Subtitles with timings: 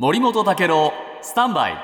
[0.00, 1.74] 森本武郎スタンバイ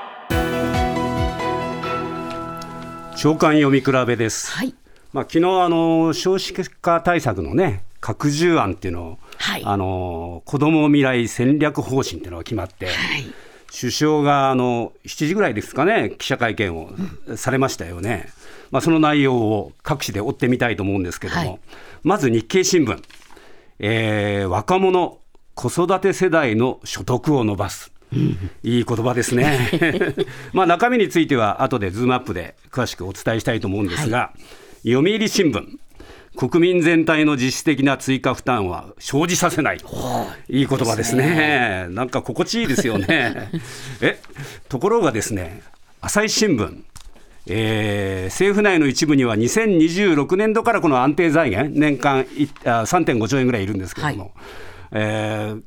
[3.15, 4.49] 長官読み比べです。
[4.49, 4.73] はい。
[5.13, 12.95] まあ昨日あの少子化対策のね拡充案っていうのを、はいあの子ども未来戦略方針っていうのが決まって、はい。
[13.69, 16.89] 首相があの7時ぐらいですかね記者会見を
[17.35, 18.29] されましたよね。
[18.71, 21.59] まあその内容を各紙で追ってみたいと思うんですけども、はい
[22.01, 22.99] まず日経新聞、
[23.77, 25.19] えー若者
[25.53, 27.91] 子育て世代の所得を伸ばす。
[28.63, 29.69] いい言葉ですね。
[30.53, 34.31] まあ中身については後でズームアップで詳しくお伝えしたいと思うんですが、
[34.85, 35.63] 読売新聞、
[36.37, 39.77] 国民全体の実質的な追加負担は生じさせない。
[40.49, 41.87] いい言葉ですね。
[41.89, 43.49] なんか心地いいですよね。
[44.01, 44.19] え、
[44.69, 45.61] ところがですね、
[45.99, 46.83] 朝日新聞、
[47.49, 54.31] えー政府内の一部には2026年度からこの安定財源、年間いあ3.5兆円ぐらいいるんですけれども、
[54.91, 55.61] えー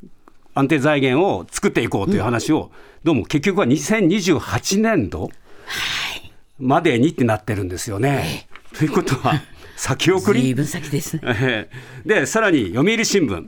[0.55, 2.71] 安定財源を作っていこうという話を、
[3.05, 5.31] どうも結局は2028年度
[6.59, 8.47] までにってなってるんですよね。
[8.77, 9.41] ということは、
[9.77, 10.55] 先送り？
[12.05, 13.47] で さらに読売新聞、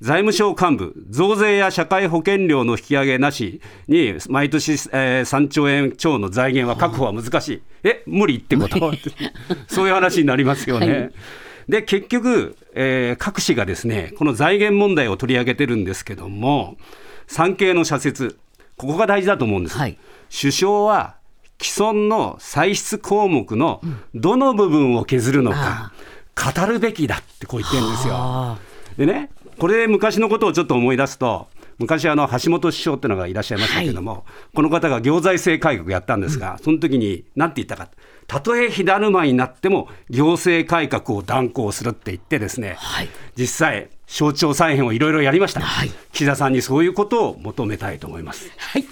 [0.00, 8.92] 財務省幹部、増税や社会保険料の引き上げなしに、毎年、えー3兆円超の財源は確保は難しい、え無理ってこと？
[9.68, 10.86] そういう話になりますよね。
[10.90, 11.10] はい
[11.68, 16.76] で結局、えー各紙がですねこの財源問題を取り上げてるんですけども、
[17.26, 18.38] 産経の社説、
[18.76, 19.78] ここが大事だと思うんです。
[19.78, 19.98] はい
[20.30, 21.16] 首相は
[21.60, 23.80] 既存の歳出項目の
[24.14, 25.92] どの部分を削るのか、
[26.34, 28.14] 語るべきだってこう言ってるんですよ。
[28.16, 28.58] あ
[28.96, 31.48] でね、これ、昔のことをちょっと思い出すと、
[31.82, 37.90] 昔あの橋本首相っていうのがいらっしゃいましたけども、この方が行財政改革やったんですが、その時に何て言ったか、
[38.26, 43.08] たとえ火だるまになっても行政改革を断行するって言ってですね、はい。
[43.36, 45.90] 実際、省庁再編をいろいろやりました、はい。
[46.12, 48.50] 岸田さんにそういうことを求めたいと思います。
[48.56, 48.84] はい。